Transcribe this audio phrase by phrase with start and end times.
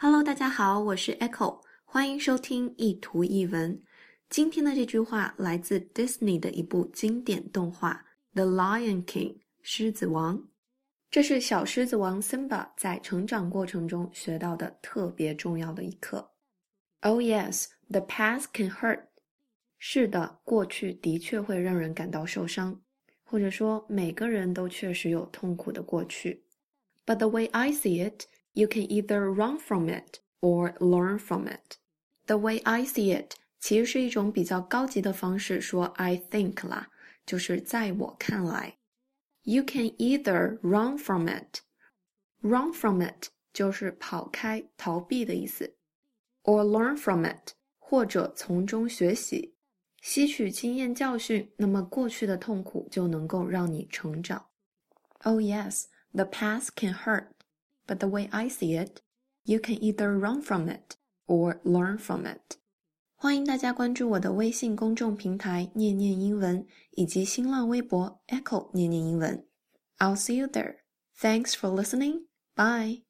[0.00, 3.82] Hello，大家好，我是 Echo，欢迎收听一图一文。
[4.30, 8.06] 今天的这句话来自 Disney 的一部经典动画
[8.36, 10.46] 《The Lion King》狮子王。
[11.10, 16.30] 这是小狮子王 Simba 在成长过程中学到的特别重要的一课。
[17.00, 19.00] Oh yes, the past can hurt。
[19.80, 22.80] 是的，过去的确会让人感到受伤，
[23.24, 26.44] 或者说每个人都确实有痛苦的过去。
[27.04, 28.26] But the way I see it.
[28.53, 31.77] You can either run from it or learn from it.
[32.25, 36.87] The way I see it 其实是一种比较高级的方式说 I think 啦，
[37.25, 38.77] 就是在我看来。
[39.43, 41.59] You can either run from it,
[42.41, 45.75] run from it 就是跑开、逃避的意思，
[46.43, 49.53] or learn from it 或者从中学习，
[50.01, 51.51] 吸取经验教训。
[51.57, 54.45] 那么过去的痛苦就能够让你成长。
[55.23, 57.27] Oh yes, the past can hurt.
[57.87, 59.01] But the way I see it,
[59.43, 60.95] you can either run from it
[61.27, 62.57] or learn from it.
[63.15, 69.45] 欢迎大家关注我的微信公众平台“念念英文”以及新浪微博 “Echo 念念英文”。
[69.99, 70.77] I'll see you there.
[71.17, 72.25] Thanks for listening.
[72.55, 73.03] Bye.